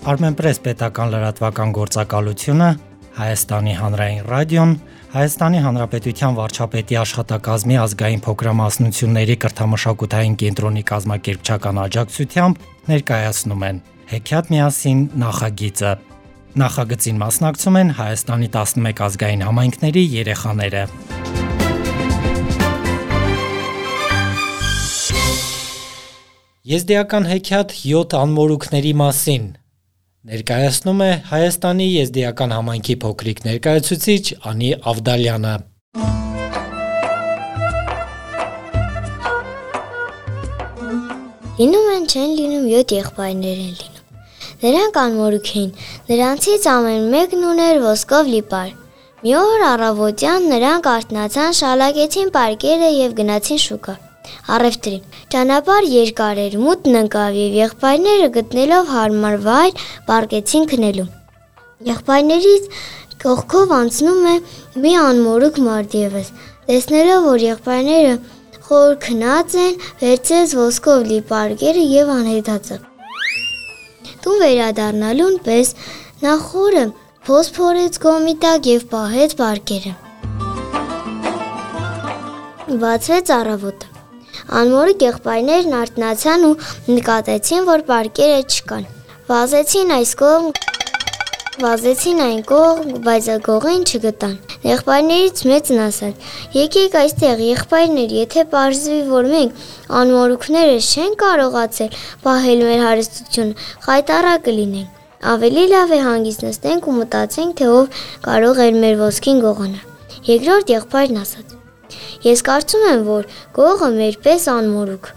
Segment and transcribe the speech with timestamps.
[0.00, 2.68] Armenpress պետական լրատվական գործակալությունը,
[3.20, 4.70] Հայաստանի հանրային ռադիոն,
[5.12, 13.82] Հայաստանի Հանրապետության վարչապետի աշխատակազմի ազգային փոքրամասնությունների կրթամշակութային կենտրոնի կազմակերպչական աջակցությամբ ներկայացնում են
[14.14, 15.92] Հեքիաթ միասին նախագիծը։
[16.64, 20.84] Նախագծին մասնակցում են Հայաստանի 11 ազգային համայնքների երեխաները։
[26.70, 29.59] Եզդիական հեքիաթ 7 անմորուքների մասին
[30.28, 35.52] ներկայացնում է Հայաստանի Եզդիական համայնքի փոքրիկ ներկայացուցիչ Անի Ավդալյանը։
[41.60, 45.72] Լինում են չեն լինում 7 եղբայրներ են լինում։ Նրանք անմորուք էին,
[46.10, 48.70] նրանցից ամեն մեկն ուներ ոսկով լիպար։
[49.24, 53.98] Մի օր առավոտյան նրանք արթնացան, շալակեցին պարկերը եւ գնացին շուկա
[54.56, 61.08] առևտրին։ Ճանապարհ երկար էր, մութն ընկավ եւ եղբայրները գտնելով հարմար վայր պարկեցին քնելու։
[61.90, 62.68] Եղբայրներից
[63.20, 64.36] կողքով անցնում է
[64.84, 66.30] մի անմորուք մարդ եւս։
[66.70, 68.12] Տեսնելով, որ եղբայրները
[68.70, 72.86] խոր քնած են, վերցրեց ոսկով լի պարկերը եւ անհետացավ։
[74.24, 75.74] Տուն վերադառնալուն պես
[76.22, 76.84] նա խորը
[77.26, 79.94] փոսփորեց գոմիտակ եւ պահեց պարկերը։
[82.84, 83.89] Բացվեց առավոտը։
[84.50, 86.54] Անմորիկ եղբայրներն արթնացան ու
[86.90, 88.86] նկատեցին, որ պարկերը չկան։
[89.30, 90.48] Վազեցին այս կողմ,
[91.60, 94.34] վազեցին այն կողմ, բայց գողին չգտան։
[94.70, 96.26] Եղբայրներից մեծն ասաց.
[96.56, 99.62] «Եկեք այստեղ, եղբայրներ, եթե parzvi, որ մենք
[100.00, 101.94] անմորուքները չեն կարողացել
[102.26, 104.98] պահել մեր հարստությունը, խայտարա կլինենք։
[105.30, 109.88] Ավելի լավ է հանգիստ նստենք ու մտածենք, թե ով կարող էր մեր ոսկին գողանալ»։
[110.34, 111.59] Երկրորդ եղբայրն ասաց.
[112.26, 115.10] Ես կարծում եմ, որ գողը մեր պես անմորուք։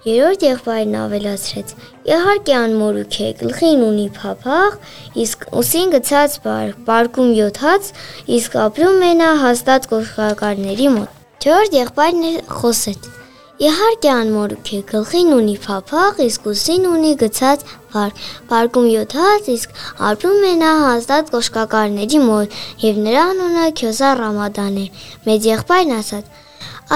[0.00, 1.72] Երրորդ եղբայրն ավելացրեց.
[2.08, 4.78] Իհարկե անմորուք է, գլխին ունի փափախ,
[5.26, 7.94] իսկ ուսին գցած բար, բարկում 7 հաց,
[8.40, 12.28] իսկ ապրում է նա հաստատ կողքակարների մոտ։ Չորրորդ եղբայրն
[12.60, 13.19] խոսեց.
[13.60, 18.14] Իհարկե անմորուք է, գլխին ունի փափախ, իսկ ուսին ունի գցած բար,
[18.48, 19.74] բարկում 7 հաց, իսկ
[20.10, 24.86] ապրում է նա հաստատ կոշկակարների մոտ, եւ նրա անունը Քյոսա Ռամադան է։
[25.26, 26.40] Մեծ եղբայրն ասաց.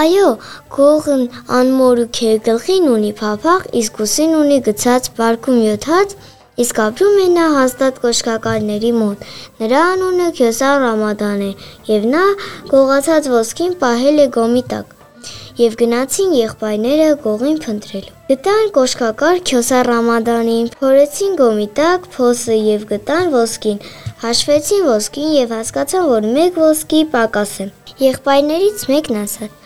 [0.05, 0.31] Այո,
[0.79, 1.21] գողն
[1.59, 6.17] անմորուք է, գլխին ունի փափախ, իսկ ուսին ունի գցած բարկում 7 հաց,
[6.65, 9.29] իսկ ապրում է նա հաստատ կոշկակարների մոտ։
[9.61, 11.53] Նրա անունը Քյոսա Ռամադան է,
[11.93, 12.27] եւ նա
[12.73, 14.94] գողացած ոսկին պահել է գոմի տակ
[15.55, 23.83] եւ գնացին եղբայրները գողին փնտրելու։ Գտան կոշկակար Քյոսա Ռամադանին, փորեցին գոմիտակ, փոսը եւ գտան ոսկին։
[24.23, 27.69] Հաշվեցին ոսկին եւ հասկացան, որ մեկ ոսկի պակաս է։
[28.03, 29.61] Եղբայրներից մեկն ասաց.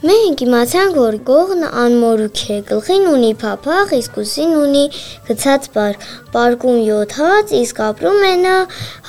[0.00, 4.84] Մենք իմացանք, որ գողն անմորուք է, գլխին ունի փափախ, իսկ ուսին ունի
[5.26, 5.98] գցած բար,
[6.36, 8.56] պարկում 7 հաց, իսկ ապրում է նա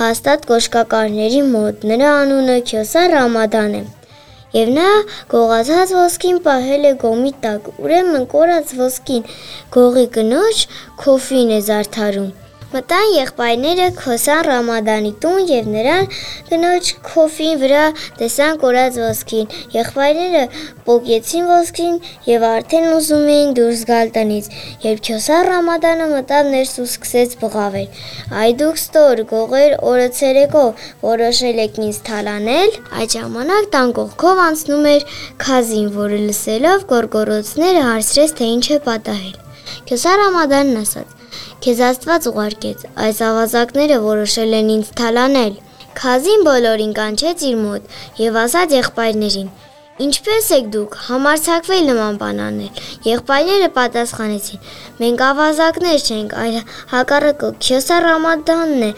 [0.01, 3.83] հաստատ կոշկակարների մոտ։ Նրա անունը Քյոսա Ռամադան է։
[4.51, 4.87] Եվ նա
[5.31, 9.23] գողացած ոսկին պահել է գոմի տակ։ Ուրեմն կորած ոսկին
[9.77, 10.63] գողի կնոջ
[11.03, 12.31] քոֆին է զարդարում։
[12.71, 16.05] Մտան եղբայրները Քոսան Ռամադանի տուն եւ նրան
[16.47, 17.81] կնոջ քոֆին վրա
[18.21, 20.43] տեսան կորած ոսկին։ Եղբայրները
[20.87, 21.99] պոկեցին ոսկին
[22.29, 24.49] եւ արդեն ուզում էին դուրս գալ տնից,
[24.87, 28.01] երբ Քոսան Ռամադանը մտավ ներս ու սկսեց բղավել։
[28.39, 30.65] Այ դուք ստոր գողեր օրը ցերեկո
[31.03, 35.09] որոշել եք ինձ թալանել։ Այդ ժամանակ տան կողքով անցնում էր
[35.43, 39.41] Քազին, որը լսելով գորգորոցները հարցրեց, թե ինչ է պատահել։
[39.91, 41.20] Քոսան Ռամադանն ասաց.
[41.61, 45.57] Քեզ Աստված ուղարկեց, այս ավազակները որոշել են ինձ թալանել։
[45.99, 49.51] Խազին բոլորին կանչեց իր մոտ եւ ասաց եղբայրներին.
[50.01, 54.63] Ինչպես եք դուք համարցակվել նման բան անել։ Եղբայրները պատասխանեցին.
[55.03, 56.57] Մենք ավազակներ չենք, այլ
[56.95, 58.91] հակառակը Քյոսա Ռամադանն է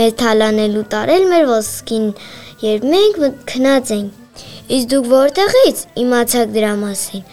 [0.00, 2.10] մեր թալանելու տարել մեր ոսկին,
[2.66, 4.42] երբ մենք քնած ենք։
[4.74, 7.24] Իսկ դուք որտեղից իմացաք դրա մասին։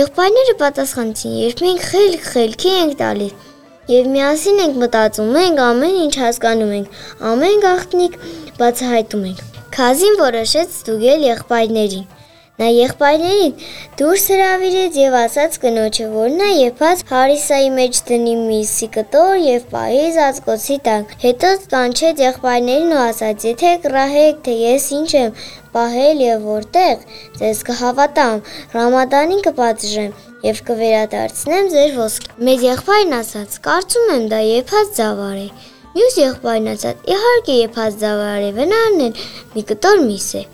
[0.00, 1.38] Եղբայրները պատասխանեցին.
[1.44, 3.49] Երբ մենք խելք խելքի ենք տալիս,
[3.90, 6.98] Եվ միասին ենք մտածում, մենք ամեն ինչ հասկանում ենք,
[7.30, 8.12] ամեն գաղտնիք
[8.60, 9.40] բացահայտում ենք։
[9.74, 12.19] Քազին որոշեց ստուգել եղբայրներին։
[12.60, 13.52] Նա եղբայրներին
[13.96, 20.02] դուրս հրավիրեց եւ ասաց կնոջը, որ նա եփած հարիսայի մեջ դնի միսի կտոր եւ պահի
[20.16, 23.48] զածկոցի տակ։ Հետո կանչեց եղբայրներին ու ասաց.
[23.48, 25.40] «Եթե կռահեք, թե ես ինչ եմ
[25.72, 27.08] պահել եւ որտեղ,
[27.40, 28.44] ձեզ կհավատամ,
[28.76, 30.14] Ռամադանին կպատժեմ
[30.50, 33.58] եւ կվերադարձնեմ ձեր ոսկը։ Մեր եղբայրն ասաց.
[33.70, 35.50] կարծում եմ դա եփած զավար է։
[35.96, 37.04] Մյուս եղբայրն ասաց.
[37.16, 40.48] իհարկե եփած զավար է, վնանն էլ մի կտոր միս է։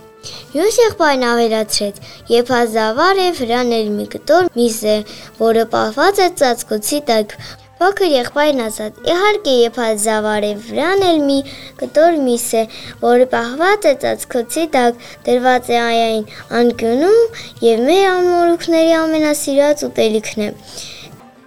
[0.55, 2.01] Մյուս եղբայրն ավելացրեց.
[2.33, 4.97] եփած զավար է, վրան էլ մի կտոր միս է,
[5.43, 7.37] որը պահված է ծածկոցի տակ։
[7.77, 9.01] Փոքր եղբայրն ասաց.
[9.05, 11.37] «Իհարկե, երբ այդ զավարի վրան էլ մի
[11.83, 12.63] կտոր միս է,
[13.05, 16.27] որը պահված է ծածկոցի տակ, դրված է այն
[16.63, 20.51] անկյունում եւ մեր ամորուքների ամենասիրած ուտելիքն է»։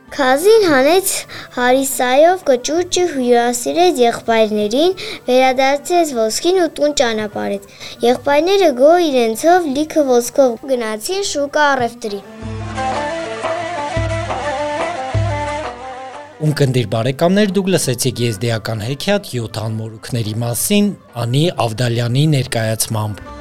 [0.10, 1.10] Քազին հանեց
[1.54, 4.96] հարիսայով կճուճը հյուրասիրեց եղբայրներին,
[5.28, 7.68] վերադարձեց ոսկին ու տուն ճանապարհեց։
[8.08, 12.22] Եղբայրները գոհ իրենցով լիքը ոսկով գնացին շուկա առևտրի։
[16.50, 20.96] Ունկնդիր բարեկամներ դուք լսեցիք եզդիական հեքիաթ 7 անմորուքների մասին
[21.26, 23.39] Անի Ավդալյանի ներկայացմամբ։